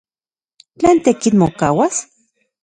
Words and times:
¿Tlen 0.79 0.97
tekitl 1.03 1.37
mokauas? 1.41 1.95